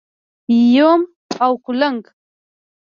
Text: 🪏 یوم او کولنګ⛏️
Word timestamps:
🪏 0.47 0.61
یوم 0.77 1.01
او 1.43 1.51
کولنګ⛏️ 1.65 2.07